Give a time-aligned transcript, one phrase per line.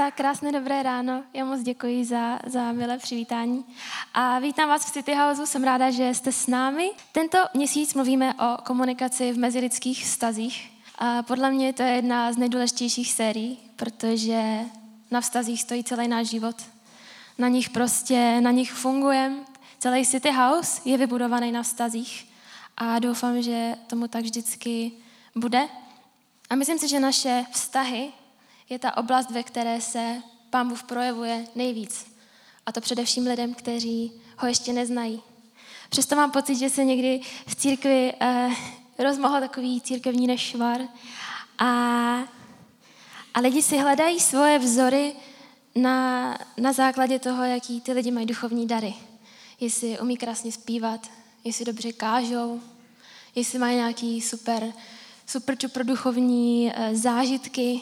[0.00, 3.64] Tak krásné dobré ráno, já moc děkuji za, za milé přivítání
[4.14, 6.90] a vítám vás v City Houseu, jsem ráda, že jste s námi.
[7.12, 10.70] Tento měsíc mluvíme o komunikaci v mezilidských vztazích.
[10.98, 14.60] A podle mě to je jedna z nejdůležitějších sérií, protože
[15.10, 16.56] na vztazích stojí celý náš život.
[17.38, 19.36] Na nich prostě, na nich fungujeme.
[19.78, 22.28] Celý City House je vybudovaný na vztazích
[22.76, 24.92] a doufám, že tomu tak vždycky
[25.34, 25.68] bude.
[26.50, 28.12] A myslím si, že naše vztahy
[28.70, 32.06] je ta oblast, ve které se Pán Bůh projevuje nejvíc.
[32.66, 35.22] A to především lidem, kteří ho ještě neznají.
[35.88, 38.50] Přesto mám pocit, že se někdy v církvi eh,
[38.98, 40.80] rozmohl takový církevní nešvar
[41.58, 41.68] a,
[43.34, 45.12] a lidi si hledají svoje vzory
[45.74, 48.94] na, na základě toho, jaký ty lidi mají duchovní dary.
[49.60, 51.10] Jestli umí krásně zpívat,
[51.44, 52.60] jestli dobře kážou,
[53.34, 54.72] jestli mají nějaký super,
[55.26, 57.80] super duchovní eh, zážitky,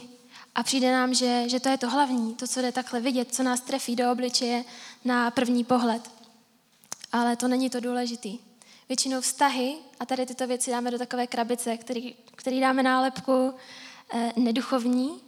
[0.59, 3.43] a přijde nám, že, že to je to hlavní, to, co jde takhle vidět, co
[3.43, 4.65] nás trefí do obličeje
[5.05, 6.11] na první pohled.
[7.13, 8.39] Ale to není to důležitý.
[8.89, 13.55] Většinou vztahy, a tady tyto věci dáme do takové krabice, který, který dáme nálepku
[14.15, 15.21] eh, neduchovní,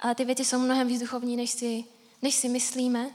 [0.00, 1.84] ale ty věci jsou mnohem víc duchovní, než si,
[2.22, 3.10] než si myslíme.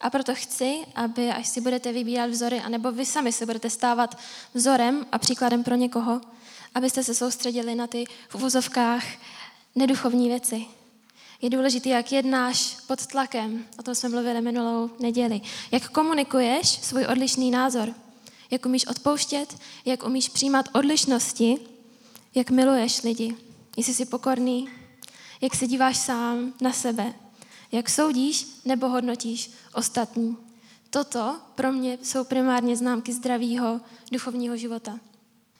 [0.00, 4.18] A proto chci, aby až si budete vybírat vzory, anebo vy sami se budete stávat
[4.54, 6.20] vzorem a příkladem pro někoho,
[6.74, 9.04] abyste se soustředili na ty v uvozovkách
[9.74, 10.66] neduchovní věci.
[11.42, 13.64] Je důležité, jak jednáš pod tlakem.
[13.78, 15.40] O tom jsme mluvili minulou neděli.
[15.72, 17.88] Jak komunikuješ svůj odlišný názor.
[18.50, 21.58] Jak umíš odpouštět, jak umíš přijímat odlišnosti,
[22.34, 23.36] jak miluješ lidi.
[23.76, 24.68] Jestli jsi pokorný,
[25.40, 27.14] jak se díváš sám na sebe,
[27.72, 30.36] jak soudíš nebo hodnotíš ostatní.
[30.90, 33.80] Toto pro mě jsou primárně známky zdravého
[34.12, 34.98] duchovního života.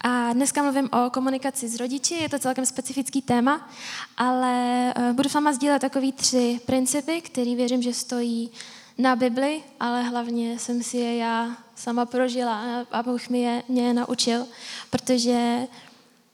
[0.00, 3.70] A dneska mluvím o komunikaci s rodiči, je to celkem specifický téma,
[4.16, 8.50] ale eh, budu s váma sdílet takový tři principy, který věřím, že stojí
[8.98, 13.86] na Bibli, ale hlavně jsem si je já sama prožila a Bůh mi je, mě
[13.86, 14.46] je naučil,
[14.90, 15.66] protože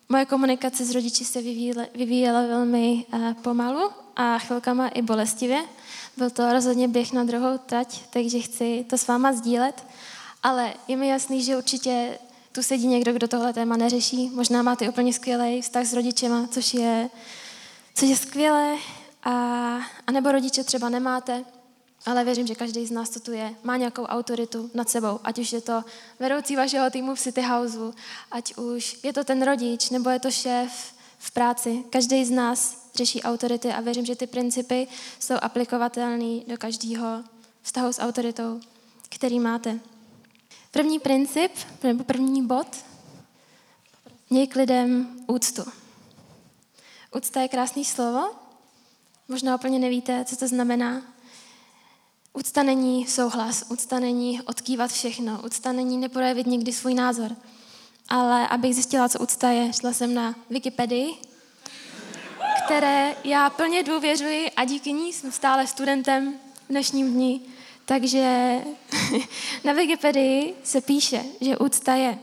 [0.09, 5.65] moje komunikace s rodiči se vyvíjela, vyvíjela velmi uh, pomalu a chvilkama i bolestivě.
[6.17, 9.87] Byl to rozhodně běh na druhou trať, takže chci to s váma sdílet.
[10.43, 12.19] Ale je mi jasný, že určitě
[12.53, 14.31] tu sedí někdo, kdo tohle téma neřeší.
[14.31, 17.11] Možná máte úplně skvělý vztah s rodičema, což je,
[17.95, 18.77] což je skvělé.
[19.23, 19.33] A,
[20.07, 21.45] a nebo rodiče třeba nemáte,
[22.07, 25.21] ale věřím, že každý z nás, co tu je, má nějakou autoritu nad sebou.
[25.25, 25.85] Ať už je to
[26.21, 27.95] vedoucí vašeho týmu v City Houseu,
[28.31, 31.85] ať už je to ten rodič, nebo je to šéf v práci.
[31.91, 34.89] Každý z nás řeší autority a věřím, že ty principy
[35.21, 37.23] jsou aplikovatelné do každého
[37.62, 38.61] vztahu s autoritou,
[39.09, 39.81] který máte.
[40.72, 41.53] První princip,
[41.83, 42.66] nebo první bod,
[44.31, 45.62] měj k lidem úctu.
[47.16, 48.31] Úcta je krásný slovo,
[49.28, 51.03] možná úplně nevíte, co to znamená.
[52.32, 57.37] Úcta není souhlas, úcta není odkývat všechno, úcta není neprojevit nikdy svůj názor.
[58.09, 61.15] Ale abych zjistila, co úcta je, šla jsem na Wikipedii,
[62.65, 67.41] které já plně důvěřuji a díky ní jsem stále studentem v dnešním dni
[67.93, 68.59] takže
[69.65, 72.19] na Wikipedii se píše, že úcta je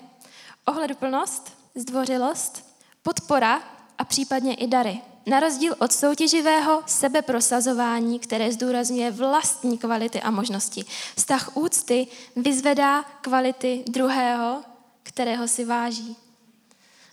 [0.66, 3.64] ohleduplnost, zdvořilost, podpora
[3.98, 5.02] a případně i dary.
[5.26, 10.86] Na rozdíl od soutěživého sebeprosazování, které zdůrazňuje vlastní kvality a možnosti.
[11.16, 14.64] Vztah úcty vyzvedá kvality druhého,
[15.04, 16.16] kterého si váží.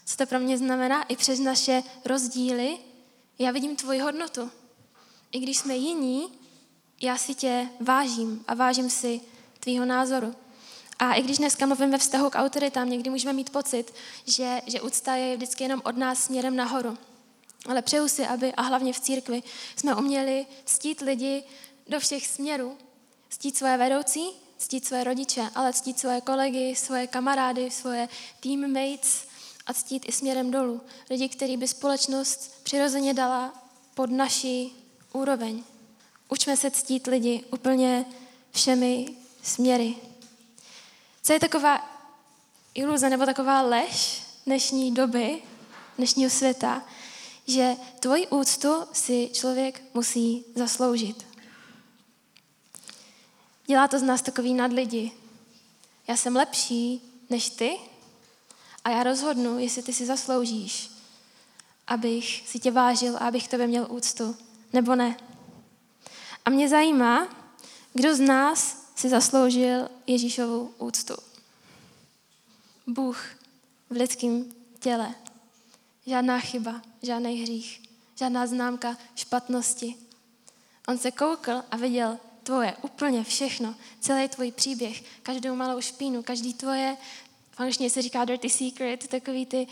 [0.06, 1.02] Co to pro mě znamená?
[1.02, 2.78] I přes naše rozdíly
[3.38, 4.50] já vidím tvoji hodnotu.
[5.32, 6.45] I když jsme jiní,
[7.02, 9.20] já si tě vážím a vážím si
[9.60, 10.34] tvýho názoru.
[10.98, 13.94] A i když dneska mluvím ve vztahu k autoritám, někdy můžeme mít pocit,
[14.26, 16.98] že, že úcta je vždycky jenom od nás směrem nahoru.
[17.68, 19.42] Ale přeju si, aby, a hlavně v církvi,
[19.76, 21.44] jsme uměli ctít lidi
[21.88, 22.76] do všech směrů.
[23.28, 28.08] Ctít svoje vedoucí, ctít svoje rodiče, ale ctít svoje kolegy, svoje kamarády, svoje
[28.40, 29.26] teammates
[29.66, 30.80] a ctít i směrem dolů.
[31.10, 33.62] Lidi, který by společnost přirozeně dala
[33.94, 34.72] pod naší
[35.12, 35.64] úroveň.
[36.28, 38.04] Učme se ctít lidi úplně
[38.50, 39.94] všemi směry.
[41.22, 41.90] Co je taková
[42.74, 45.42] iluze nebo taková lež dnešní doby,
[45.96, 46.82] dnešního světa,
[47.46, 51.26] že tvoji úctu si člověk musí zasloužit.
[53.66, 55.10] Dělá to z nás takový nadlidi.
[56.08, 57.78] Já jsem lepší než ty
[58.84, 60.90] a já rozhodnu, jestli ty si zasloužíš,
[61.86, 64.36] abych si tě vážil a abych tebe měl úctu,
[64.72, 65.16] nebo ne.
[66.46, 67.28] A mě zajímá,
[67.92, 71.14] kdo z nás si zasloužil Ježíšovu úctu.
[72.86, 73.26] Bůh
[73.90, 74.44] v lidském
[74.78, 75.14] těle.
[76.06, 77.82] Žádná chyba, žádný hřích,
[78.18, 79.94] žádná známka špatnosti.
[80.88, 86.54] On se koukl a viděl tvoje, úplně všechno, celý tvůj příběh, každou malou špínu, každý
[86.54, 86.96] tvoje,
[87.50, 89.66] v se říká dirty secret, takový ty,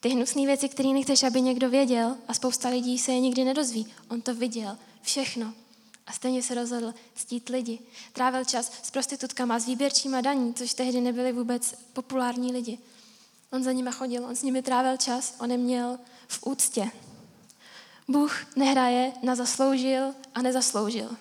[0.00, 3.86] ty hnusné věci, které nechceš, aby někdo věděl a spousta lidí se je nikdy nedozví.
[4.08, 5.54] On to viděl, všechno.
[6.10, 7.78] A stejně se rozhodl stít lidi.
[8.12, 12.78] Trávil čas s prostitutkama, s výběrčíma daní, což tehdy nebyli vůbec populární lidi.
[13.52, 15.98] On za nimi chodil, on s nimi trávil čas, on je měl
[16.28, 16.90] v úctě.
[18.08, 21.16] Bůh nehraje na zasloužil a nezasloužil.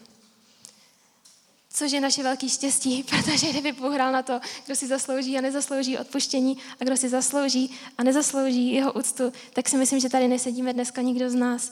[1.74, 5.42] Což je naše velké štěstí, protože kdyby Bůh hrál na to, kdo si zaslouží a
[5.42, 10.28] nezaslouží odpuštění a kdo si zaslouží a nezaslouží jeho úctu, tak si myslím, že tady
[10.28, 11.72] nesedíme dneska nikdo z nás.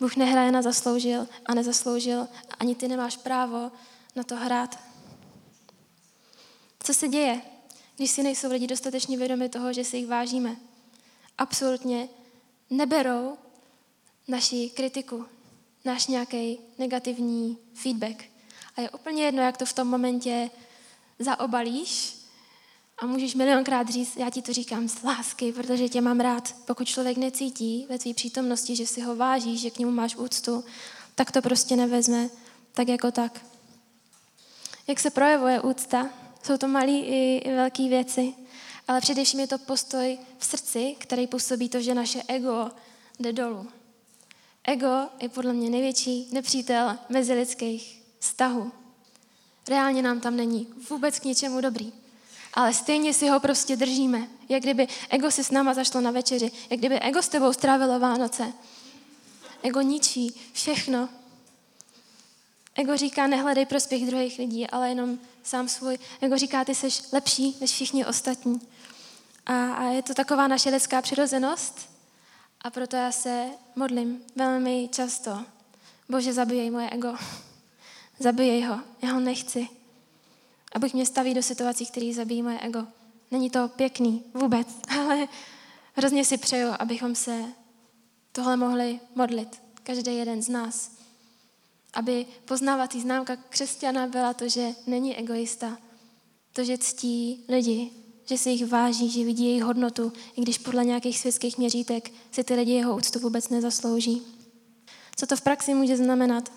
[0.00, 2.28] Bůh nehraje na zasloužil a nezasloužil.
[2.58, 3.72] Ani ty nemáš právo
[4.16, 4.78] na to hrát.
[6.82, 7.40] Co se děje,
[7.96, 10.56] když si nejsou lidi dostatečně vědomi toho, že si jich vážíme?
[11.38, 12.08] Absolutně
[12.70, 13.38] neberou
[14.28, 15.26] naši kritiku,
[15.84, 18.24] náš nějaký negativní feedback.
[18.76, 20.50] A je úplně jedno, jak to v tom momentě
[21.18, 22.13] zaobalíš
[22.98, 26.54] a můžeš milionkrát říct, já ti to říkám z lásky, protože tě mám rád.
[26.64, 30.64] Pokud člověk necítí ve tvé přítomnosti, že si ho vážíš, že k němu máš úctu,
[31.14, 32.30] tak to prostě nevezme
[32.72, 33.46] tak jako tak.
[34.86, 36.10] Jak se projevuje úcta?
[36.42, 38.34] Jsou to malé i, i velké věci,
[38.88, 42.70] ale především je to postoj v srdci, který působí to, že naše ego
[43.18, 43.66] jde dolů.
[44.64, 48.72] Ego je podle mě největší nepřítel mezilidských vztahů.
[49.68, 52.03] Reálně nám tam není vůbec k něčemu dobrý.
[52.54, 54.28] Ale stejně si ho prostě držíme.
[54.48, 56.52] Jak kdyby ego si s náma zašlo na večeři.
[56.70, 58.52] Jak kdyby ego s tebou strávilo Vánoce.
[59.62, 61.08] Ego ničí všechno.
[62.74, 65.98] Ego říká, nehledej prospěch druhých lidí, ale jenom sám svůj.
[66.20, 68.60] Ego říká, ty jsi lepší než všichni ostatní.
[69.46, 71.88] A, a je to taková naše lidská přirozenost.
[72.60, 73.44] A proto já se
[73.76, 75.44] modlím velmi často.
[76.08, 77.14] Bože, zabijej moje ego.
[78.18, 78.80] Zabijej ho.
[79.02, 79.68] Já ho nechci.
[80.74, 82.86] A Bůh mě staví do situací, které zabíjí moje ego.
[83.30, 84.68] Není to pěkný vůbec,
[85.00, 85.28] ale
[85.94, 87.44] hrozně si přeju, abychom se
[88.32, 89.62] tohle mohli modlit.
[89.82, 90.90] Každý jeden z nás.
[91.94, 95.78] Aby poznávací známka křesťana byla to, že není egoista.
[96.52, 97.90] To, že ctí lidi,
[98.24, 102.44] že si jich váží, že vidí jejich hodnotu, i když podle nějakých světských měřítek si
[102.44, 104.22] ty lidi jeho úctu vůbec nezaslouží.
[105.16, 106.52] Co to v praxi může znamenat?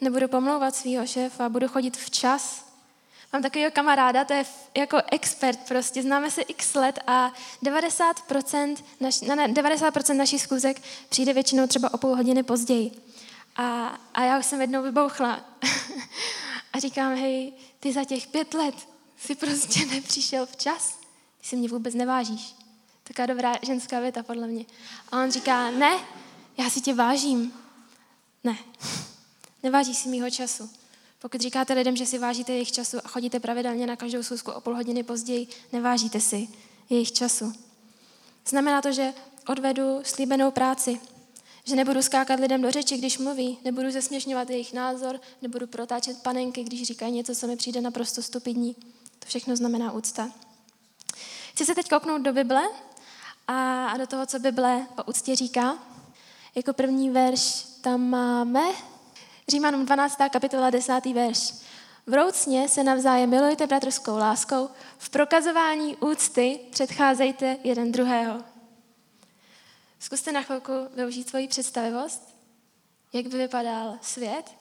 [0.00, 2.65] Nebudu pomlouvat svého šéfa, budu chodit včas.
[3.32, 4.44] Mám takového kamaráda, to je
[4.76, 7.32] jako expert prostě, známe se x let a
[7.62, 12.90] 90%, naš, ne, 90% našich zkuzek přijde většinou třeba o půl hodiny později.
[13.56, 15.44] A, a já už jsem jednou vybouchla
[16.72, 18.74] a říkám, hej, ty za těch pět let
[19.18, 20.98] si prostě nepřišel včas
[21.42, 22.54] si mě vůbec nevážíš.
[23.04, 24.64] Taká dobrá ženská věta podle mě.
[25.12, 25.98] A on říká, ne,
[26.58, 27.52] já si tě vážím.
[28.44, 28.56] Ne,
[29.62, 30.70] nevážíš si mýho času.
[31.18, 34.60] Pokud říkáte lidem, že si vážíte jejich času a chodíte pravidelně na každou schůzku o
[34.60, 36.48] půl hodiny později, nevážíte si
[36.90, 37.52] jejich času.
[38.46, 39.12] Znamená to, že
[39.48, 41.00] odvedu slíbenou práci,
[41.64, 46.64] že nebudu skákat lidem do řeči, když mluví, nebudu zesměšňovat jejich názor, nebudu protáčet panenky,
[46.64, 48.74] když říkají něco, co mi přijde naprosto stupidní.
[49.18, 50.30] To všechno znamená úcta.
[51.52, 52.62] Chci se teď kouknout do Bible
[53.48, 55.78] a, do toho, co Bible o úctě říká.
[56.54, 58.62] Jako první verš tam máme
[59.48, 60.18] Římanům 12.
[60.32, 61.06] kapitola 10.
[61.06, 61.54] verš.
[62.06, 68.44] Vroucně se navzájem milujte bratrskou láskou, v prokazování úcty předcházejte jeden druhého.
[69.98, 72.36] Zkuste na chvilku využít svoji představivost,
[73.12, 74.54] jak by vypadal svět,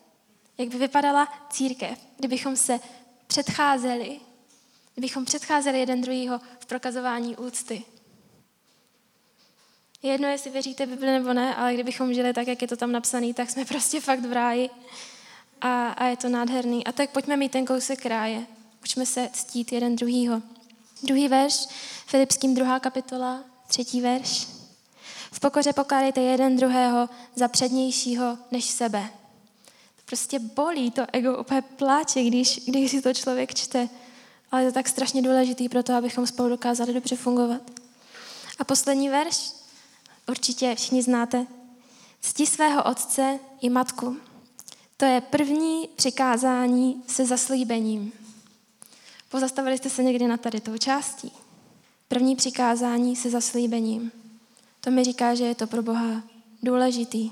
[0.58, 2.80] jak by vypadala církev, kdybychom se
[3.27, 4.20] předcházeli
[4.96, 7.84] kdybychom předcházeli jeden druhýho v prokazování úcty.
[10.04, 12.92] Je jedno, jestli věříte Bibli nebo ne, ale kdybychom žili tak, jak je to tam
[12.92, 14.70] napsané, tak jsme prostě fakt v ráji.
[15.62, 16.88] A, a je to nádherný.
[16.88, 18.46] A tak pojďme mít ten kousek ráje.
[18.84, 20.42] Učme se ctít jeden druhýho.
[21.04, 21.68] Druhý verš,
[22.08, 24.48] Filipským druhá kapitola, třetí verš.
[25.32, 29.10] V pokoře pokládejte jeden druhého za přednějšího než sebe.
[29.96, 33.90] To prostě bolí, to ego úplně pláče, když, když si to člověk čte
[34.56, 37.62] ale je to tak strašně důležitý pro to, abychom spolu dokázali dobře fungovat.
[38.60, 39.52] A poslední verš,
[40.29, 41.48] určitě všichni znáte.
[42.22, 44.17] Cti svého otce i matku.
[44.98, 48.12] To je první přikázání se zaslíbením.
[49.29, 51.32] Pozastavili jste se někdy na tady tou částí.
[52.08, 54.12] První přikázání se zaslíbením.
[54.82, 56.24] To mi říká, že je to pro Boha
[56.63, 57.32] důležitý.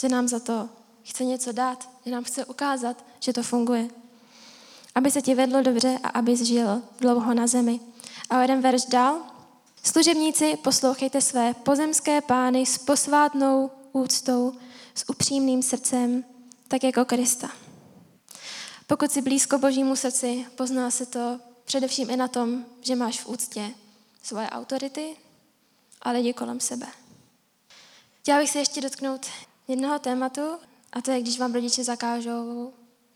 [0.00, 0.68] Že nám za to
[1.02, 3.88] chce něco dát, že nám chce ukázat, že to funguje
[4.94, 7.80] aby se ti vedlo dobře a abys žil dlouho na zemi.
[8.30, 9.18] A jeden verš dál.
[9.86, 14.52] Služebníci, poslouchejte své pozemské pány s posvátnou úctou,
[14.94, 16.24] s upřímným srdcem,
[16.68, 17.50] tak jako Krista.
[18.86, 23.28] Pokud si blízko Božímu srdci, pozná se to především i na tom, že máš v
[23.28, 23.70] úctě
[24.22, 25.16] svoje autority
[26.02, 26.86] a lidi kolem sebe.
[28.20, 29.26] Chtěla bych se ještě dotknout
[29.68, 30.42] jednoho tématu,
[30.92, 32.72] a to je, když vám rodiče zakážou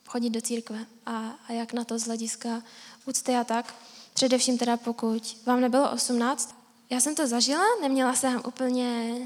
[0.06, 2.62] chodit do církve a, a jak na to z hlediska
[3.06, 3.74] úcty a tak.
[4.14, 6.57] Především teda pokud vám nebylo 18.
[6.90, 9.16] Já jsem to zažila, neměla jsem úplně,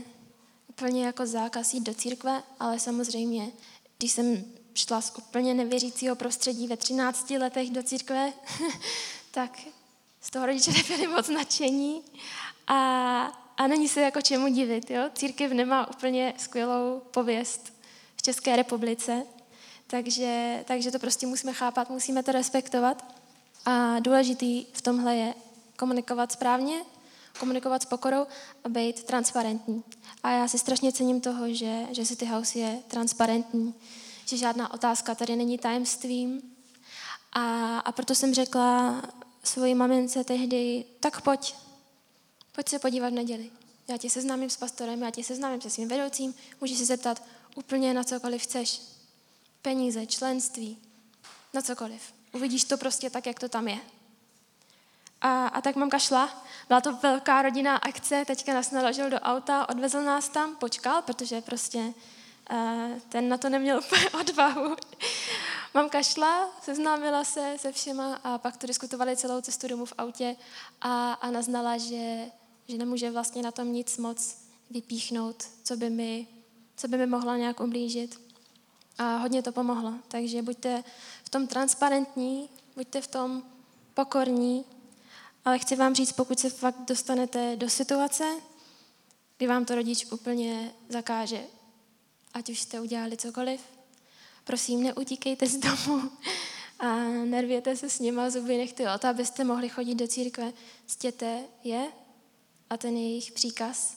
[0.69, 3.52] úplně jako zákaz jít do církve, ale samozřejmě,
[3.99, 8.33] když jsem šla z úplně nevěřícího prostředí ve 13 letech do církve,
[9.31, 9.59] tak
[10.21, 12.02] z toho rodiče nebyli moc nadšení
[12.66, 13.23] a,
[13.57, 14.90] a není se jako čemu divit.
[14.90, 15.11] Jo?
[15.14, 17.73] Církev nemá úplně skvělou pověst
[18.16, 19.26] v České republice,
[19.87, 23.04] takže, takže to prostě musíme chápat, musíme to respektovat.
[23.64, 25.35] A důležitý v tomhle je
[25.76, 26.75] komunikovat správně,
[27.42, 28.26] komunikovat s pokorou
[28.64, 29.84] a být transparentní.
[30.22, 33.75] A já si strašně cením toho, že, že City House je transparentní,
[34.26, 36.42] že žádná otázka tady není tajemstvím.
[37.32, 39.02] A, a proto jsem řekla
[39.42, 41.54] svoji mamince tehdy, tak pojď,
[42.52, 43.50] pojď se podívat v neděli.
[43.88, 47.22] Já tě seznámím s pastorem, já tě seznámím se svým vedoucím, můžeš se zeptat
[47.54, 48.80] úplně na cokoliv chceš.
[49.62, 50.78] Peníze, členství,
[51.54, 52.02] na cokoliv.
[52.32, 53.78] Uvidíš to prostě tak, jak to tam je.
[55.22, 56.44] A, a tak mamka šla.
[56.68, 61.40] Byla to velká rodinná akce, teďka nás naložil do auta, odvezl nás tam, počkal, protože
[61.40, 64.76] prostě uh, ten na to neměl úplně odvahu.
[65.74, 70.36] mamka šla, seznámila se se všema a pak to diskutovali celou cestu domů v autě
[70.80, 72.26] a, a naznala, že,
[72.68, 74.36] že nemůže vlastně na tom nic moc
[74.70, 76.26] vypíchnout, co by mi,
[76.76, 78.20] co by mi mohlo nějak ublížit.
[78.98, 79.94] A hodně to pomohlo.
[80.08, 80.84] Takže buďte
[81.24, 83.42] v tom transparentní, buďte v tom
[83.94, 84.64] pokorní,
[85.44, 88.25] ale chci vám říct, pokud se fakt dostanete do situace,
[89.38, 91.44] kdy vám to rodič úplně zakáže,
[92.34, 93.61] ať už jste udělali cokoliv,
[94.44, 96.11] prosím, neutíkejte z domu
[96.78, 100.52] a nervěte se s nima zuby nechty o to, abyste mohli chodit do církve.
[100.87, 101.87] Ctěte je
[102.70, 103.96] a ten jejich příkaz.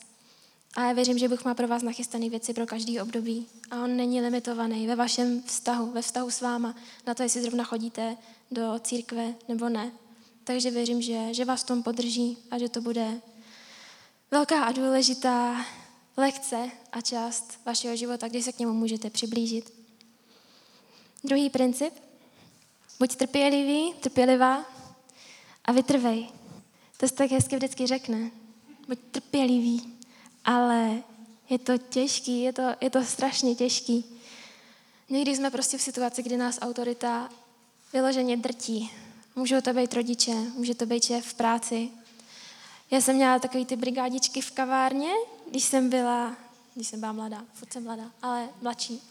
[0.76, 3.48] A já věřím, že Bůh má pro vás nachystané věci pro každý období.
[3.72, 6.76] A on není limitovaný ve vašem vztahu, ve vztahu s váma,
[7.08, 8.18] na to, jestli zrovna chodíte
[8.52, 9.92] do církve nebo ne.
[10.46, 13.22] Takže věřím, že, že vás v tom podrží a že to bude
[14.32, 15.66] velká a důležitá
[16.18, 19.74] lekce a část vašeho života, kdy se k němu můžete přiblížit.
[21.24, 21.94] Druhý princip.
[23.00, 24.66] Buď trpělivý, trpělivá
[25.66, 26.30] a vytrvej.
[26.98, 28.32] To se tak hezky vždycky řekne.
[28.88, 29.98] Buď trpělivý,
[30.46, 31.04] ale
[31.50, 34.06] je to těžký, je to, je to strašně těžký.
[35.10, 37.30] Někdy jsme prostě v situaci, kdy nás autorita
[37.94, 38.92] vyloženě drtí,
[39.36, 41.90] Můžou to být rodiče, může to být v práci.
[42.92, 45.10] Já jsem měla takový ty brigádičky v kavárně,
[45.50, 46.36] když jsem byla,
[46.76, 49.02] když jsem byla mladá, furt jsem mladá, ale mladší.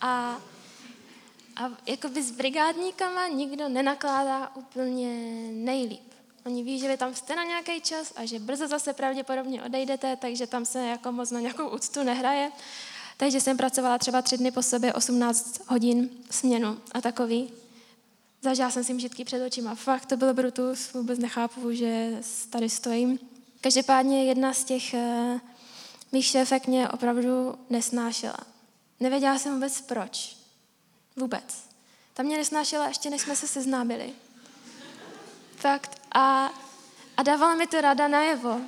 [0.00, 0.40] A,
[1.56, 5.08] a jakoby s brigádníkama nikdo nenakládá úplně
[5.52, 6.14] nejlíp.
[6.46, 10.16] Oni ví, že vy tam jste na nějaký čas a že brzo zase pravděpodobně odejdete,
[10.16, 12.52] takže tam se jako moc na nějakou úctu nehraje.
[13.16, 17.63] Takže jsem pracovala třeba tři dny po sobě 18 hodin směnu a takový.
[18.44, 19.74] Zažila jsem si mžitky před očima.
[19.74, 22.20] Fakt to byl Brutus, vůbec nechápu, že
[22.50, 23.18] tady stojím.
[23.60, 25.40] Každopádně jedna z těch uh,
[26.12, 28.36] mých šéfek mě opravdu nesnášela.
[29.00, 30.36] Nevěděla jsem vůbec proč.
[31.16, 31.44] Vůbec.
[32.14, 34.12] Ta mě nesnášela ještě, než jsme se seznámili.
[35.56, 36.00] Fakt.
[36.12, 36.50] A,
[37.16, 38.60] a dávala mi to rada najevo.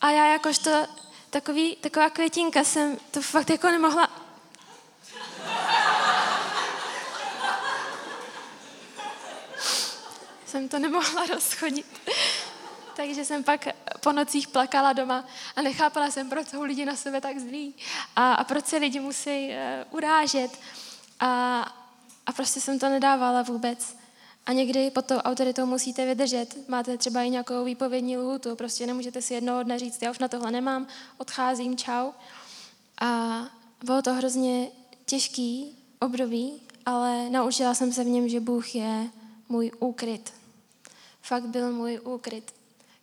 [0.00, 0.70] A já jakožto
[1.30, 4.11] takový, taková květinka jsem to fakt jako nemohla
[10.52, 11.86] jsem to nemohla rozchodit.
[12.96, 13.68] Takže jsem pak
[14.00, 15.24] po nocích plakala doma
[15.56, 17.74] a nechápala jsem, proč jsou lidi na sebe tak zlí
[18.16, 19.54] a, a proč se lidi musí uh,
[19.96, 20.50] urážet.
[21.20, 21.60] A,
[22.26, 23.96] a prostě jsem to nedávala vůbec.
[24.46, 26.68] A někdy pod tou autoritou musíte vydržet.
[26.68, 30.28] Máte třeba i nějakou výpovědní lhutu, prostě nemůžete si jednoho dne říct, já už na
[30.28, 30.86] tohle nemám,
[31.18, 32.10] odcházím, čau.
[33.00, 33.42] A
[33.84, 34.68] bylo to hrozně
[35.06, 39.10] těžký období, ale naučila jsem se v něm, že Bůh je
[39.48, 40.41] můj úkryt
[41.22, 42.54] fakt byl můj úkryt.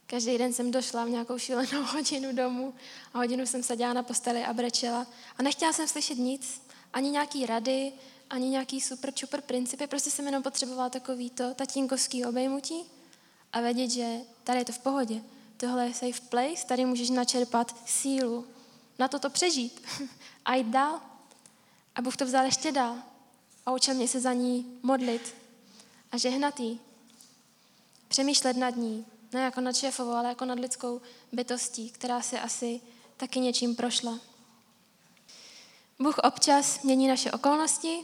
[0.06, 2.74] Každý den jsem došla v nějakou šílenou hodinu domů
[3.14, 5.08] a hodinu jsem seděla na posteli a brečela.
[5.38, 6.62] A nechtěla jsem slyšet nic,
[6.94, 7.94] ani nějaký rady,
[8.30, 12.84] ani nějaký super čuper principy, prostě jsem jenom potřebovala takový to tatínkovský obejmutí
[13.54, 15.22] a vědět, že tady je to v pohodě.
[15.58, 18.46] Tohle je safe place, tady můžeš načerpat sílu
[19.00, 19.82] na to to přežít
[20.46, 21.02] a jít dál.
[21.96, 22.96] A Bůh to vzal ještě dál
[23.66, 25.36] a učil mě se za ní modlit
[26.12, 26.80] a žehnatý
[28.10, 31.02] přemýšlet nad ní, ne jako nad šéfovou, ale jako nad lidskou
[31.32, 32.82] bytostí, která se asi
[33.18, 34.20] taky něčím prošla.
[36.00, 38.00] Bůh občas mění naše okolnosti,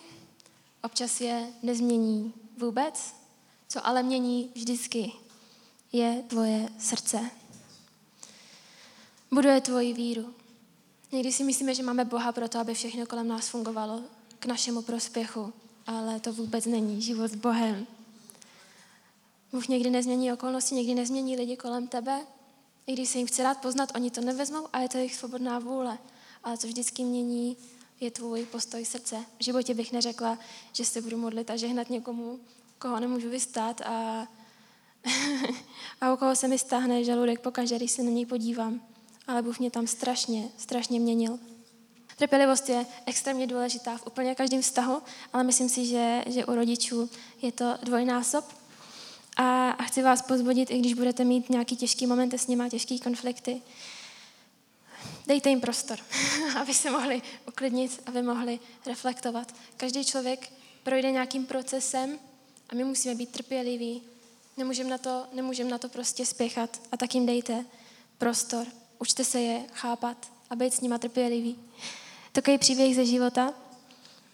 [0.84, 3.16] občas je nezmění vůbec,
[3.68, 5.12] co ale mění vždycky,
[5.92, 7.32] je tvoje srdce.
[9.32, 10.34] Buduje tvoji víru.
[11.12, 14.02] Někdy si myslíme, že máme Boha pro to, aby všechno kolem nás fungovalo
[14.40, 15.54] k našemu prospěchu,
[15.88, 17.88] ale to vůbec není život s Bohem.
[19.56, 22.22] Bůh někdy nezmění okolnosti, někdy nezmění lidi kolem tebe.
[22.88, 25.60] I když se jim chce dát poznat, oni to nevezmou a je to jejich svobodná
[25.60, 25.98] vůle.
[26.44, 27.58] Ale co vždycky mění,
[28.00, 29.26] je tvůj postoj srdce.
[29.40, 30.38] V životě bych neřekla,
[30.74, 32.40] že se budu modlit a žehnat někomu,
[32.80, 34.28] koho nemůžu vystát a,
[36.02, 38.82] a u koho se mi stáhne žaludek pokaždé, když se na něj podívám.
[39.28, 41.40] Ale Bůh mě tam strašně, strašně měnil.
[42.16, 45.02] Trpělivost je extrémně důležitá v úplně každém vztahu,
[45.34, 47.10] ale myslím si, že, že u rodičů
[47.42, 48.65] je to dvojnásob.
[49.38, 53.00] A, a chci vás pozvodit, i když budete mít nějaký těžký momenty s nimi, těžký
[53.00, 53.62] konflikty,
[55.28, 56.00] dejte jim prostor,
[56.62, 59.56] aby se mohli uklidnit, aby mohli reflektovat.
[59.78, 60.52] Každý člověk
[60.84, 62.20] projde nějakým procesem
[62.70, 64.02] a my musíme být trpěliví.
[64.58, 67.66] Nemůžeme na to, nemůžem na to prostě spěchat a tak jim dejte
[68.18, 68.68] prostor.
[69.00, 71.60] Učte se je chápat a být s nima trpělivý.
[72.32, 73.54] Takový příběh ze života.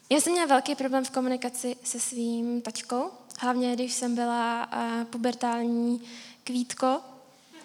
[0.09, 5.03] Já jsem měla velký problém v komunikaci se svým taťkou, hlavně když jsem byla uh,
[5.03, 6.01] pubertální
[6.43, 7.01] kvítko,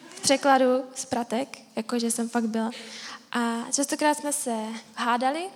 [0.08, 2.70] v překladu z pratek, jakože jsem fakt byla.
[3.32, 5.48] A častokrát jsme se hádali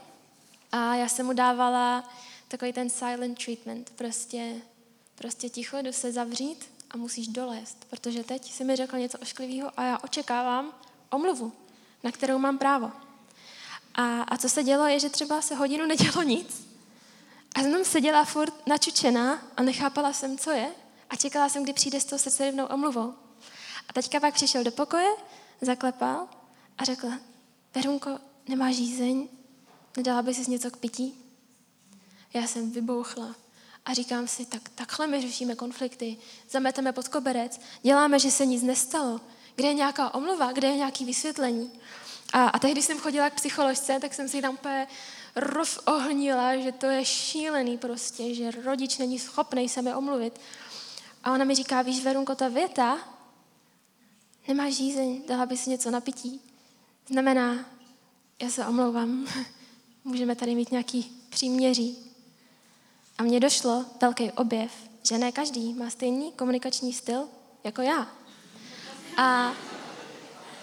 [0.72, 2.10] a já jsem mu dávala
[2.48, 4.54] takový ten silent treatment, prostě,
[5.14, 9.70] prostě ticho, jdu se zavřít a musíš dolézt, protože teď si mi řekl něco ošklivého
[9.76, 10.72] a já očekávám
[11.10, 11.52] omluvu,
[12.04, 12.90] na kterou mám právo.
[13.94, 16.69] A, a co se dělo, je, že třeba se hodinu nedělo nic
[17.54, 20.70] a jsem seděla furt načučená a nechápala jsem, co je
[21.10, 23.14] a čekala jsem, kdy přijde z toho srdce rovnou omluvou.
[23.88, 25.08] A teďka pak přišel do pokoje,
[25.60, 26.28] zaklepal
[26.78, 27.08] a řekl,
[27.74, 29.28] Verunko, nemáš žízeň?
[29.96, 31.14] Nedala by si něco k pití?
[32.34, 33.34] Já jsem vybouchla
[33.84, 36.16] a říkám si, tak takhle my řešíme konflikty,
[36.50, 39.20] zameteme pod koberec, děláme, že se nic nestalo.
[39.54, 41.70] Kde je nějaká omluva, kde je nějaké vysvětlení?
[42.32, 44.86] A, a tehdy, jsem chodila k psycholožce, tak jsem si tam úplně
[45.36, 50.40] rozohnila, že to je šílený prostě, že rodič není schopný sebe omluvit.
[51.24, 52.98] A ona mi říká, víš, Verunko, ta věta,
[54.48, 56.40] nemáš žízeň, dala by si něco na pití.
[57.06, 57.64] Znamená,
[58.42, 59.26] já se omlouvám,
[60.04, 61.98] můžeme tady mít nějaký příměří.
[63.18, 67.28] A mně došlo velký objev, že ne každý má stejný komunikační styl
[67.64, 68.08] jako já.
[69.16, 69.52] A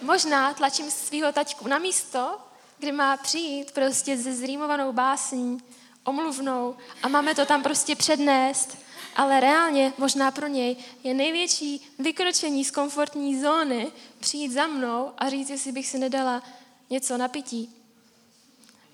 [0.02, 2.38] možná tlačím svého taťku na místo,
[2.78, 5.58] kdy má přijít prostě se zrýmovanou básní,
[6.04, 8.78] omluvnou a máme to tam prostě přednést,
[9.16, 15.28] ale reálně možná pro něj je největší vykročení z komfortní zóny přijít za mnou a
[15.28, 16.42] říct, jestli bych si nedala
[16.90, 17.74] něco na pití.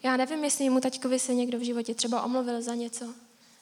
[0.02, 3.14] Já nevím, jestli mu taťkovi se někdo v životě třeba omluvil za něco.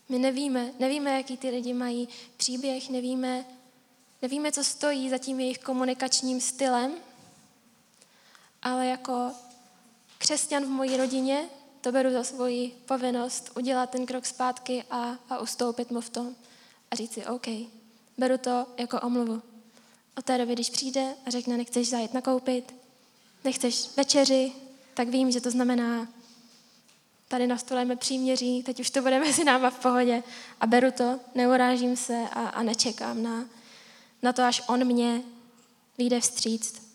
[0.09, 3.45] My nevíme, nevíme, jaký ty lidi mají příběh, nevíme,
[4.23, 6.93] nevíme, co stojí za tím jejich komunikačním stylem,
[8.63, 9.33] ale jako
[10.23, 11.49] křesťan v mojí rodině
[11.81, 16.35] to beru za svoji povinnost udělat ten krok zpátky a, a ustoupit mu v tom
[16.91, 17.47] a říct si, OK,
[18.19, 19.43] beru to jako omluvu.
[20.19, 22.75] Od té doby, když přijde a řekne, nechceš zajít nakoupit,
[23.45, 24.53] nechceš večeři,
[24.95, 26.09] tak vím, že to znamená,
[27.29, 30.23] tady nastolujeme příměří, teď už to bude mezi náma v pohodě
[30.61, 33.45] a beru to, neurážím se a, a nečekám na,
[34.23, 35.23] na to, až on mě
[35.99, 36.92] vyjde vstříct.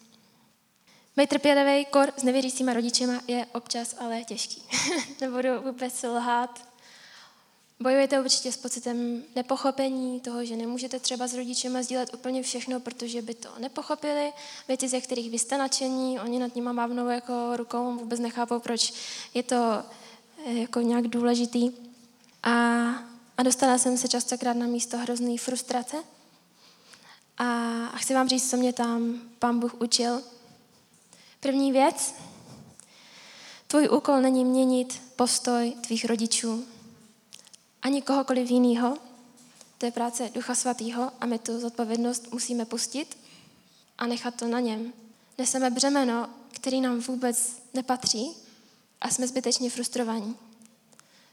[1.18, 4.64] Být trpělivý kor s nevěřícíma rodičema je občas ale těžký.
[5.22, 6.68] Nebudu vůbec lhát.
[7.80, 13.22] Bojujete určitě s pocitem nepochopení, toho, že nemůžete třeba s rodičema sdílet úplně všechno, protože
[13.22, 14.34] by to nepochopili.
[14.68, 18.94] Věci, ze kterých vy jste nadšení, oni nad nima mávnou jako rukou, vůbec nechápou, proč
[19.34, 19.84] je to
[20.46, 21.72] eh, jako nějak důležitý.
[22.44, 22.52] A,
[23.38, 25.98] a dostala jsem se častokrát na místo hrozný frustrace.
[27.38, 27.46] A,
[27.88, 30.22] a chci vám říct, co mě tam pán Bůh učil.
[31.48, 32.16] První věc,
[33.68, 36.66] tvůj úkol není měnit postoj tvých rodičů,
[37.82, 38.98] ani kohokoliv jiného.
[39.78, 43.18] To je práce Ducha Svatého a my tu zodpovědnost musíme pustit
[43.98, 44.94] a nechat to na něm.
[45.38, 48.32] Neseme břemeno, který nám vůbec nepatří
[49.02, 50.36] a jsme zbytečně frustrovaní.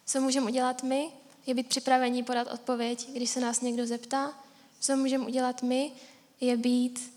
[0.06, 1.10] Co můžeme udělat my,
[1.46, 4.38] je být připravení podat odpověď, když se nás někdo zeptá.
[4.80, 5.92] Co můžeme udělat my,
[6.40, 7.14] je být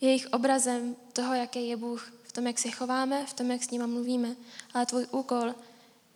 [0.00, 3.70] jejich obrazem toho, jaký je Bůh, v tom, jak se chováme, v tom, jak s
[3.70, 4.36] nima mluvíme.
[4.74, 5.54] Ale tvůj úkol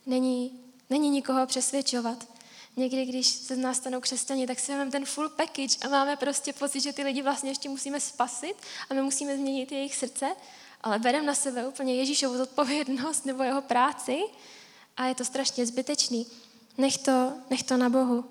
[0.05, 2.27] není, není nikoho přesvědčovat.
[2.77, 6.15] Někdy, když se z nás stanou křesťani, tak si máme ten full package a máme
[6.15, 8.55] prostě pocit, že ty lidi vlastně ještě musíme spasit
[8.89, 10.35] a my musíme změnit jejich srdce,
[10.81, 14.19] ale bereme na sebe úplně Ježíšovu zodpovědnost nebo jeho práci
[14.97, 16.27] a je to strašně zbytečný.
[16.77, 18.25] Nech to, nech to na Bohu.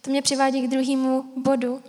[0.00, 1.82] To mě přivádí k druhému bodu.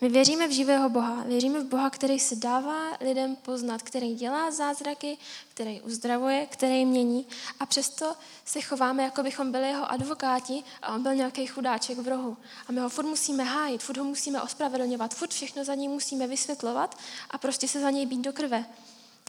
[0.00, 4.50] My věříme v živého Boha, věříme v Boha, který se dává lidem poznat, který dělá
[4.50, 7.26] zázraky, který uzdravuje, který mění
[7.60, 12.08] a přesto se chováme, jako bychom byli jeho advokáti a on byl nějaký chudáček v
[12.08, 12.36] rohu.
[12.66, 16.26] A my ho furt musíme hájit, furt ho musíme ospravedlňovat, furt všechno za něj musíme
[16.26, 16.98] vysvětlovat
[17.30, 18.64] a prostě se za něj být do krve.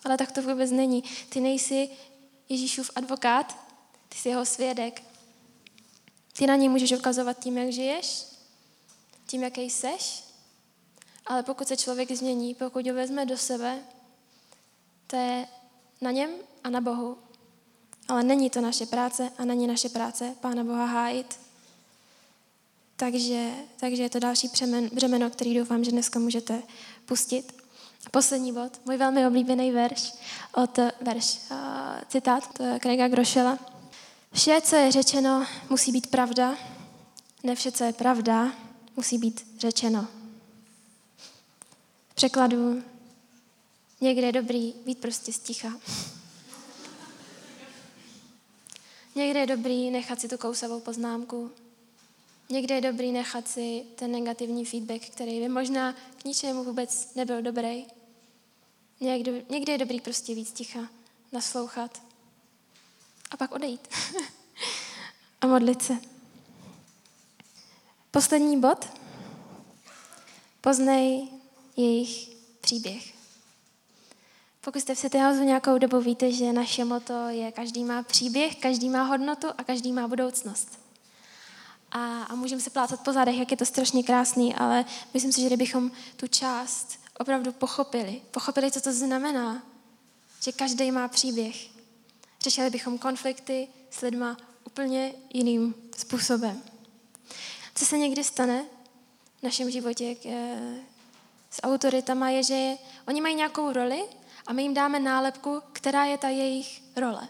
[0.05, 1.03] Ale tak to vůbec není.
[1.29, 1.89] Ty nejsi
[2.49, 3.57] Ježíšův advokát,
[4.09, 5.03] ty jsi jeho svědek.
[6.33, 8.25] Ty na něj můžeš ukazovat tím, jak žiješ,
[9.27, 10.30] tím, jaký seš,
[11.25, 13.79] ale pokud se člověk změní, pokud ho vezme do sebe,
[15.07, 15.47] to je
[16.01, 16.29] na něm
[16.63, 17.17] a na Bohu.
[18.07, 21.39] Ale není to naše práce a není naše práce Pána Boha hájit.
[22.95, 24.49] Takže, takže je to další
[24.93, 26.61] břemeno, který doufám, že dneska můžete
[27.05, 27.61] pustit.
[28.05, 30.13] A poslední bod, můj velmi oblíbený verš
[30.53, 31.57] od verš, uh,
[32.07, 33.59] citát je Craiga Grošela.
[34.33, 36.55] Vše, co je řečeno, musí být pravda.
[37.43, 38.51] Ne vše, co je pravda,
[38.95, 40.20] musí být řečeno.
[42.21, 42.83] Překladu
[44.01, 45.73] někde je dobrý být prostě sticha.
[49.15, 51.51] Někde je dobrý nechat si tu kousavou poznámku.
[52.49, 57.41] Někde je dobrý nechat si ten negativní feedback, který by možná k ničemu vůbec nebyl
[57.41, 57.85] dobrý.
[58.99, 60.87] Někde, někde je dobrý prostě víc ticha,
[61.31, 62.01] naslouchat
[63.31, 63.87] a pak odejít
[65.41, 65.93] a modlit se.
[68.11, 68.89] Poslední bod.
[70.61, 71.40] Poznej
[71.81, 72.29] jejich
[72.61, 73.13] příběh.
[74.61, 78.55] Pokud jste v City Houseu nějakou dobu, víte, že naše moto je každý má příběh,
[78.55, 80.79] každý má hodnotu a každý má budoucnost.
[81.91, 85.41] A, a můžeme se plácat po zádech, jak je to strašně krásný, ale myslím si,
[85.41, 89.63] že kdybychom tu část opravdu pochopili, pochopili, co to znamená,
[90.43, 91.67] že každý má příběh,
[92.41, 96.61] řešili bychom konflikty s lidma úplně jiným způsobem.
[97.75, 98.65] Co se někdy stane
[99.39, 100.90] v našem životě eh,
[101.51, 102.73] s autoritama je, že
[103.07, 104.03] oni mají nějakou roli
[104.47, 107.27] a my jim dáme nálepku, která je ta jejich role.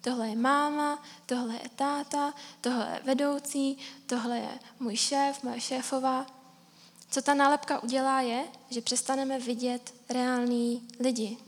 [0.00, 6.26] Tohle je máma, tohle je táta, tohle je vedoucí, tohle je můj šéf, moje šéfová.
[7.10, 11.38] Co ta nálepka udělá je, že přestaneme vidět reální lidi.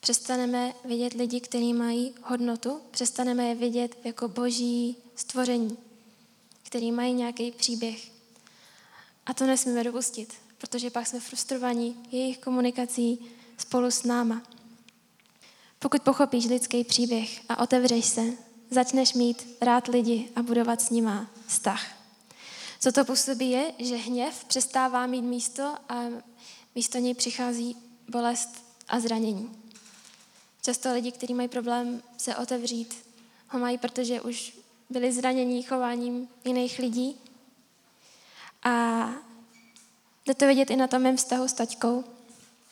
[0.00, 5.78] Přestaneme vidět lidi, kteří mají hodnotu, přestaneme je vidět jako boží stvoření,
[6.62, 8.10] který mají nějaký příběh.
[9.26, 13.18] A to nesmíme dopustit, protože pak jsme frustrovaní jejich komunikací
[13.58, 14.42] spolu s náma.
[15.78, 18.22] Pokud pochopíš lidský příběh a otevřeš se,
[18.70, 21.82] začneš mít rád lidi a budovat s nima vztah.
[22.80, 26.04] Co to působí je, že hněv přestává mít místo a
[26.74, 27.76] místo něj přichází
[28.08, 29.50] bolest a zranění.
[30.62, 33.06] Často lidi, kteří mají problém se otevřít,
[33.48, 34.58] ho mají, protože už
[34.90, 37.16] byli zranění chováním jiných lidí.
[38.62, 39.08] A
[40.26, 42.04] jde to vidět i na tom mém vztahu s taťkou,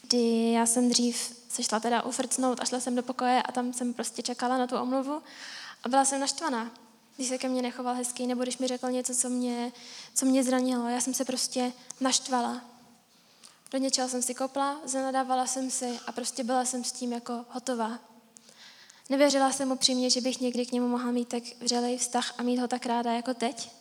[0.02, 3.72] kdy já jsem dřív se šla teda ufrcnout a šla jsem do pokoje a tam
[3.72, 5.22] jsem prostě čekala na tu omluvu
[5.82, 6.70] a byla jsem naštvaná,
[7.16, 9.72] když se ke mně nechoval hezký, nebo když mi řekl něco, co mě,
[10.14, 10.88] co mě zranilo.
[10.88, 12.60] Já jsem se prostě naštvala.
[13.70, 17.44] Do něčeho jsem si kopla, zanadávala jsem si a prostě byla jsem s tím jako
[17.48, 17.98] hotová.
[19.08, 22.58] Nevěřila jsem upřímně, že bych někdy k němu mohla mít tak vřelej vztah a mít
[22.58, 23.79] ho tak ráda jako teď.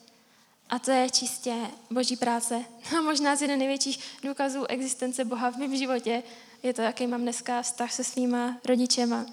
[0.70, 1.56] A to je čistě
[1.92, 2.66] boží práce.
[2.98, 6.24] A možná z jeden největších důkazů existence Boha v mém životě
[6.64, 9.26] je to, jaký mám dneska vztah se svýma rodičema,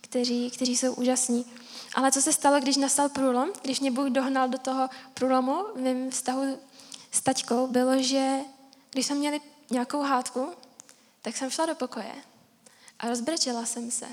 [0.00, 1.46] kteří, kteří jsou úžasní.
[1.94, 5.80] Ale co se stalo, když nastal průlom, když mě Bůh dohnal do toho průlomu v
[5.80, 6.58] mém vztahu
[7.10, 8.38] s taťkou, bylo, že
[8.90, 10.48] když jsme měli nějakou hádku,
[11.22, 12.14] tak jsem šla do pokoje
[12.98, 14.06] a rozbrečela jsem se.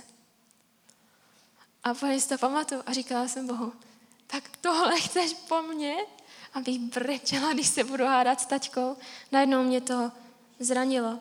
[1.84, 3.74] A potom si to pamatuju a říkala jsem Bohu,
[4.28, 5.96] tak tohle chceš po mně?
[6.56, 8.98] Abych brečela, když se budu hádat s taťkou.
[9.32, 10.12] Najednou mě to
[10.60, 11.20] zranilo.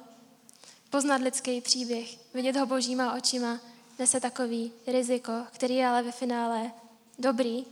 [0.91, 3.61] Poznat lidský příběh, vidět ho božíma očima,
[3.99, 6.73] nese takový riziko, který je ale ve finále
[7.19, 7.65] dobrý.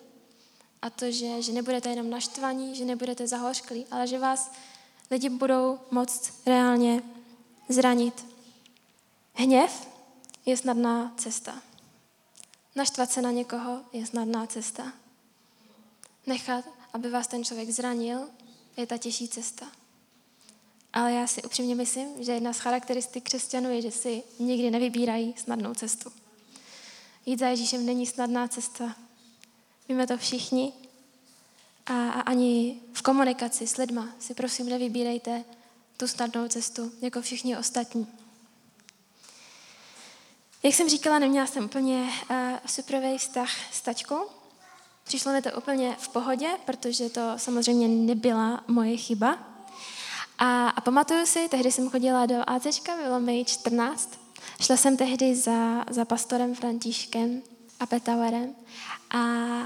[0.83, 4.53] A to, že, že nebudete jenom naštvaní, že nebudete zahořklí, ale že vás
[5.11, 7.03] lidi budou moct reálně
[7.69, 8.27] zranit.
[9.35, 9.89] Hněv
[10.47, 11.63] je snadná cesta.
[12.75, 14.93] Naštvat se na někoho je snadná cesta.
[16.27, 18.29] Nechat, aby vás ten člověk zranil,
[18.77, 19.67] je ta těžší cesta.
[20.93, 25.35] Ale já si upřímně myslím, že jedna z charakteristik křesťanů je, že si nikdy nevybírají
[25.37, 26.13] snadnou cestu.
[27.27, 28.97] Jít za Ježíšem není snadná cesta.
[29.89, 30.73] Víme to všichni.
[31.87, 35.45] A, a ani v komunikaci s lidma si prosím nevybírejte
[35.97, 38.07] tu snadnou cestu, jako všichni ostatní.
[40.63, 44.42] Jak jsem říkala, neměla jsem úplně uh, superový vztah s tačkou.
[45.05, 49.39] Přišlo mi to úplně v pohodě, protože to samozřejmě nebyla moje chyba.
[50.39, 54.19] A, a pamatuju si, tehdy jsem chodila do ACčka, bylo mi 14.
[54.61, 57.43] Šla jsem tehdy za, za pastorem Františkem
[57.81, 58.55] a Petauerem
[59.13, 59.21] a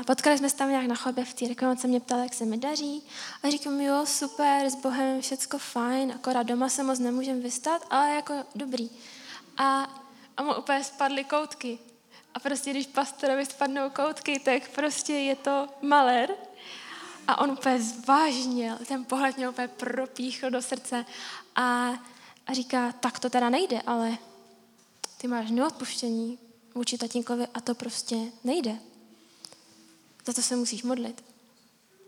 [0.07, 2.45] potkali jsme se tam nějak na chodbě v té on se mě ptal, jak se
[2.45, 3.03] mi daří.
[3.43, 8.15] A říkám, jo, super, s Bohem všecko fajn, akorát doma se moc nemůžem vystat, ale
[8.15, 8.91] jako dobrý.
[9.57, 9.91] A,
[10.37, 11.79] a mu úplně spadly koutky.
[12.37, 16.35] A prostě, když pastorovi spadnou koutky, tak prostě je to malér.
[17.27, 21.07] A on úplně zvážnil, ten pohled mě úplně propíchl do srdce
[21.55, 21.91] a,
[22.47, 24.19] a říká, tak to teda nejde, ale
[25.19, 26.39] ty máš neodpuštění
[26.75, 28.79] vůči tatínkovi a to prostě nejde.
[30.27, 31.25] Za to se musíš modlit.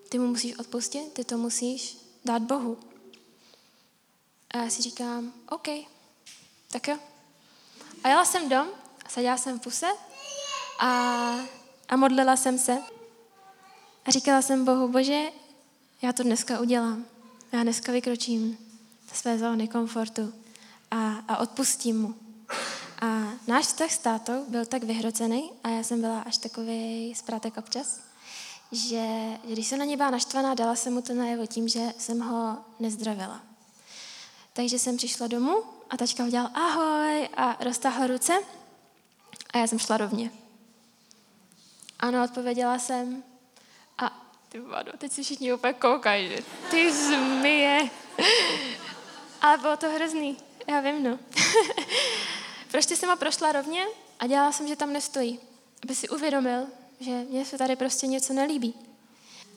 [0.08, 2.78] Ty mu musíš odpustit, ty to musíš dát Bohu.
[4.50, 5.68] A já si říkám, OK,
[6.70, 6.98] tak jo.
[8.04, 8.68] A jela jsem dom,
[9.08, 10.08] seděla jsem v puse
[10.78, 11.34] a,
[11.88, 12.78] a modlila jsem se.
[14.04, 15.22] A říkala jsem Bohu, bože,
[16.02, 17.04] já to dneska udělám.
[17.52, 18.58] Já dneska vykročím
[19.08, 20.34] ze své zóny komfortu
[20.90, 22.14] a, a odpustím mu.
[23.00, 27.56] A náš vztah s tátou byl tak vyhrocený a já jsem byla až takový zprátek
[27.56, 28.00] občas,
[28.72, 29.04] že
[29.44, 32.56] když jsem na něj byla naštvaná, dala jsem mu to najevo tím, že jsem ho
[32.80, 33.40] nezdravila.
[34.52, 38.32] Takže jsem přišla domů a tačka udělal ahoj a roztáhla ruce
[39.52, 40.30] a já jsem šla rovně.
[42.00, 43.24] Ano, odpověděla jsem
[43.98, 46.38] a ty vado, teď si všichni úplně koukají, že
[46.70, 47.90] ty zmije.
[49.40, 51.18] Ale bylo to hrozný, já vím, no.
[52.70, 53.87] prostě jsem ho prošla rovně
[54.18, 55.40] a dělala jsem, že tam nestojí.
[55.82, 56.66] Aby si uvědomil,
[57.00, 58.74] že mně se tady prostě něco nelíbí.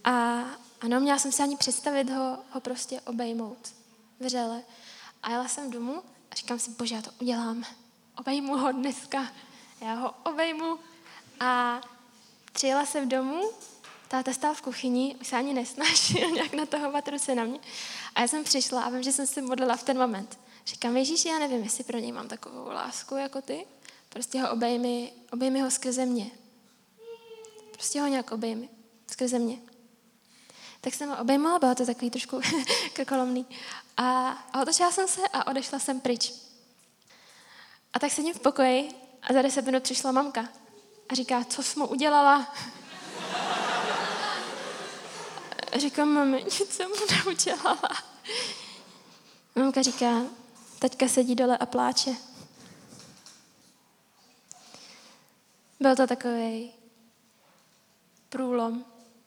[0.03, 0.43] A
[0.81, 3.73] ano, měla jsem si ani představit ho, ho prostě obejmout
[4.19, 4.63] vřele.
[5.23, 7.63] A jela jsem domů a říkám si, bože, já to udělám.
[8.17, 9.27] Obejmu ho dneska.
[9.81, 10.79] Já ho obejmu.
[11.39, 11.81] A
[12.51, 13.51] přijela jsem domů,
[14.07, 17.59] táta stál v kuchyni, už se ani nesnažil nějak natahovat ruce na mě.
[18.15, 20.39] A já jsem přišla a vím, že jsem se modlila v ten moment.
[20.65, 23.65] Říkám, Ježíši, já nevím, jestli pro něj mám takovou lásku jako ty.
[24.09, 26.31] Prostě ho obejmi, obejmi ho skrze mě.
[27.71, 28.69] Prostě ho nějak obejmi
[29.11, 29.57] skrze mě.
[30.81, 32.41] Tak jsem ho obejmula, bylo to takový trošku
[32.93, 33.45] krkolomný.
[33.97, 36.33] A, a otočila jsem se a odešla jsem pryč.
[37.93, 38.89] A tak sedím v pokoji
[39.21, 40.60] a za deset minut přišla mamka
[41.11, 42.53] a říká, co jsi mu udělala?
[45.71, 47.89] A říkám, mami, nic jsem mu neudělala.
[49.55, 50.21] Mamka říká,
[50.79, 52.15] teďka sedí dole a pláče.
[55.79, 56.71] Byl to takový
[58.29, 58.85] průlom,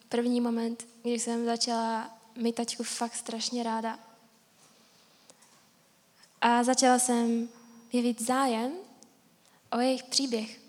[0.09, 3.99] první moment, kdy jsem začala mít tačku fakt strašně ráda.
[6.41, 7.49] A začala jsem
[7.93, 8.73] jevit zájem
[9.73, 10.64] o jejich příběh.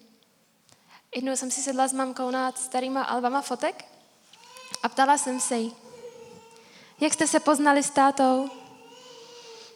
[1.16, 3.86] Jednou jsem si sedla s mamkou nad starýma albama fotek
[4.84, 5.74] a ptala jsem se jí,
[7.02, 8.50] jak jste se poznali s tátou?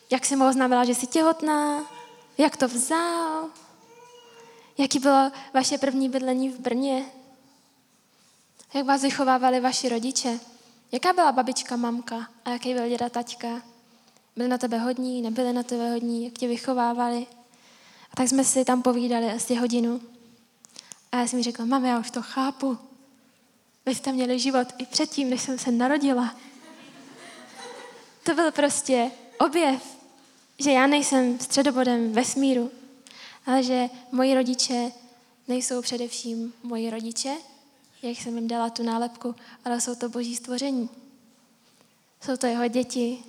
[0.10, 1.86] Jak si mu oznámila, že jsi těhotná?
[2.38, 3.50] Jak to vzal?
[4.78, 7.06] Jaký bylo vaše první bydlení v Brně?
[8.74, 10.40] Jak vás vychovávali vaši rodiče?
[10.92, 13.62] Jaká byla babička, mamka a jaký byl děda, taťka?
[14.36, 17.28] Byli na tebe hodní, nebyli na tebe hodní, jak tě vychovávali?
[18.12, 20.02] A tak jsme si tam povídali asi hodinu.
[21.12, 22.78] A já jsem mi řekla, mami, já už to chápu.
[23.86, 26.36] Vy jste měli život i předtím, než jsem se narodila.
[28.24, 29.98] To byl prostě objev,
[30.60, 32.72] že já nejsem středobodem vesmíru,
[33.46, 34.92] ale že moji rodiče
[35.48, 37.36] nejsou především moji rodiče,
[38.02, 40.90] jak jsem jim dala tu nálepku, ale jsou to boží stvoření.
[42.26, 43.24] Jsou to jeho děti,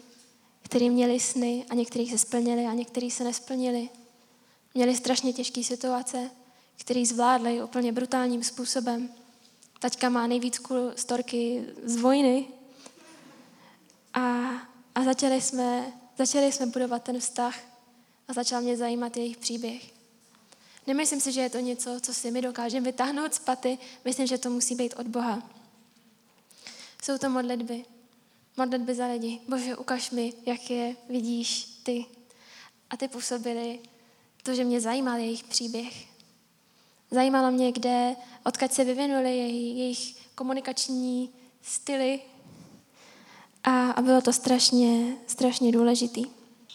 [0.63, 3.89] kteří měli sny a některých se splnili a některých se nesplnili.
[4.75, 6.31] Měli strašně těžké situace,
[6.81, 9.09] který zvládli úplně brutálním způsobem.
[9.79, 10.61] Taťka má nejvíc
[10.97, 12.49] storky z vojny.
[14.15, 14.21] A,
[14.95, 17.59] a začali, jsme, začali jsme budovat ten vztah
[18.29, 19.83] a začal mě zajímat jejich příběh.
[20.87, 23.79] Nemyslím si, že je to něco, co si my dokážeme vytáhnout z paty.
[24.05, 25.43] Myslím, že to musí být od Boha.
[27.03, 27.85] Jsou to modlitby.
[28.57, 29.41] Modlitby za lidi.
[29.49, 32.07] Bože, ukaž mi, jak je vidíš ty.
[32.91, 33.81] A ty působili
[34.43, 36.10] to, že mě zajímal jejich příběh.
[37.11, 41.31] Zajímalo mě, kde, odkud se vyvinuly jejich, komunikační
[41.63, 42.21] styly
[43.65, 46.25] a, a bylo to strašně, strašně důležitý.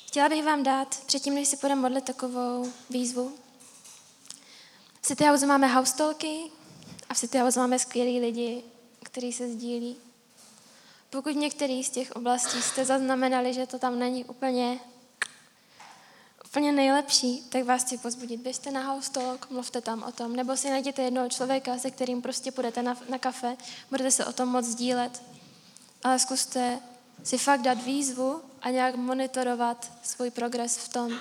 [0.08, 3.34] Chtěla bych vám dát, předtím, než si půjdeme modlit, takovou výzvu.
[5.02, 6.39] V City House máme haustolky
[7.10, 8.63] a v City House máme skvělí lidi,
[9.04, 9.95] kteří se sdílí.
[11.10, 14.80] Pokud některý z těch oblastí jste zaznamenali, že to tam není úplně
[16.56, 18.41] úplně nejlepší, tak vás chci pozbudit.
[18.41, 22.52] Běžte na haustolok, mluvte tam o tom, nebo si najděte jednoho člověka, se kterým prostě
[22.52, 23.58] půjdete na, na kafe,
[23.89, 25.24] budete se o tom moc sdílet,
[26.04, 26.80] ale zkuste
[27.24, 31.13] si fakt dát výzvu a nějak monitorovat svůj progres v tom,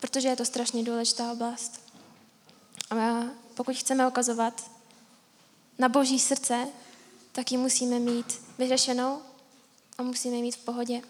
[0.00, 1.80] protože je to strašně důležitá oblast.
[2.90, 3.22] A
[3.54, 4.70] pokud chceme ukazovat
[5.78, 6.68] na boží srdce,
[7.32, 9.22] tak ji musíme mít vyřešenou
[9.98, 11.02] a musíme mít v pohodě.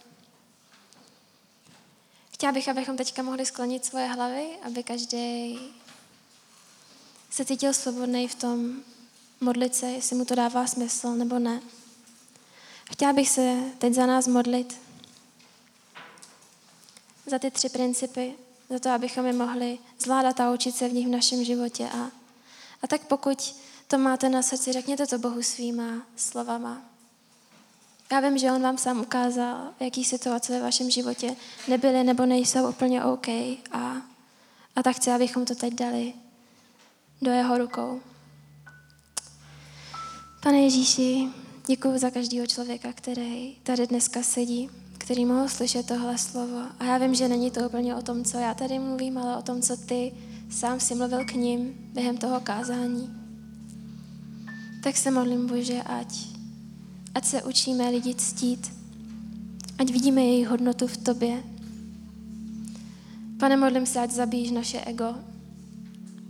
[2.42, 5.59] Chtěla bych, abychom teďka mohli sklonit svoje hlavy, aby každý
[7.31, 8.83] se cítil svobodný v tom
[9.40, 11.61] modlit se, jestli mu to dává smysl nebo ne.
[12.92, 14.81] Chtěla bych se teď za nás modlit,
[17.26, 18.35] za ty tři principy,
[18.70, 21.88] za to, abychom je mohli zvládat a učit se v nich v našem životě.
[21.88, 22.11] A,
[22.83, 23.57] a tak pokud
[23.88, 26.91] to máte na srdci, řekněte to Bohu svýma slovama.
[28.12, 31.37] Já vím, že On vám sám ukázal, jaký situace ve vašem životě
[31.68, 33.29] nebyly nebo nejsou úplně OK.
[33.72, 34.03] A,
[34.77, 36.12] a tak chci, abychom to teď dali
[37.22, 38.01] do jeho rukou.
[40.42, 41.29] Pane Ježíši,
[41.66, 46.62] děkuji za každého člověka, který tady dneska sedí, který mohl slyšet tohle slovo.
[46.79, 49.42] A já vím, že není to úplně o tom, co já tady mluvím, ale o
[49.42, 50.12] tom, co ty
[50.51, 53.14] sám si mluvil k ním během toho kázání.
[54.83, 56.33] Tak se modlím, Bože, ať
[57.14, 58.72] Ať se učíme lidi ctít.
[59.79, 61.42] Ať vidíme jejich hodnotu v tobě.
[63.40, 65.14] Pane, modlím se, ať zabíjíš naše ego.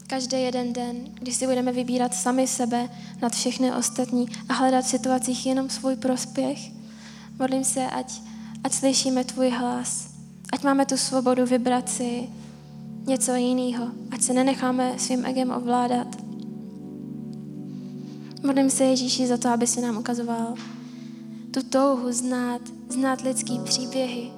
[0.07, 2.89] Každý jeden den, když si budeme vybírat sami sebe
[3.23, 6.59] nad všechny ostatní a hledat v situacích jenom svůj prospěch,
[7.39, 8.13] modlím se, ať,
[8.65, 10.09] ať slyšíme tvůj hlas.
[10.53, 12.29] Ať máme tu svobodu vybrat si
[13.07, 13.87] něco jiného.
[14.11, 16.32] Ať se nenecháme svým egem ovládat.
[18.43, 20.55] Modlím se Ježíši za to, aby si nám ukazoval
[21.51, 24.31] tu touhu znát, znát lidský příběhy,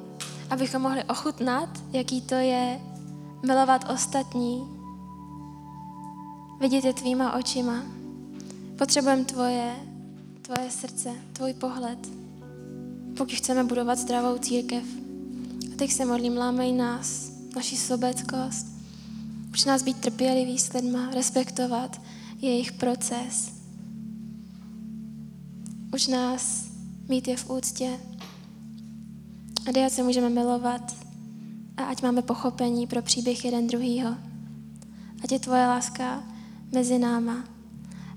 [0.50, 2.80] abychom mohli ochutnat, jaký to je
[3.46, 4.64] milovat ostatní,
[6.60, 7.82] vidět je tvýma očima.
[8.78, 9.76] Potřebujeme tvoje,
[10.42, 11.98] tvoje srdce, tvůj pohled,
[13.16, 14.84] pokud chceme budovat zdravou církev.
[15.72, 18.66] A teď se modlím, lámej nás, naši sobeckost.
[19.50, 22.00] Uč nás být trpělivý s lidma, respektovat
[22.40, 23.53] jejich proces.
[25.94, 26.66] Uč nás
[27.08, 28.00] mít je v úctě.
[29.68, 30.96] A dej, se můžeme milovat
[31.76, 34.16] a ať máme pochopení pro příběh jeden druhýho.
[35.24, 36.22] Ať je tvoje láska
[36.72, 37.44] mezi náma.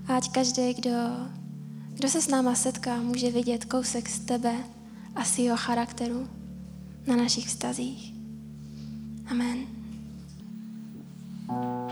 [0.08, 0.90] A ať každý, kdo,
[1.94, 4.54] kdo se s náma setká, může vidět kousek z tebe
[5.14, 6.28] a svého charakteru
[7.06, 8.12] na našich vztazích.
[9.30, 9.58] Amen.
[11.48, 11.87] thank you